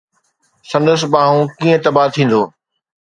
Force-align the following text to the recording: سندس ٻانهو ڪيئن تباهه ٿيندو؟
سندس 0.71 1.01
ٻانهو 1.11 1.39
ڪيئن 1.59 1.77
تباهه 1.85 2.11
ٿيندو؟ 2.15 2.41